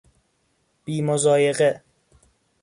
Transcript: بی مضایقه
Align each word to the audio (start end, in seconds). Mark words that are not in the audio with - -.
بی 0.85 1.01
مضایقه 1.07 1.71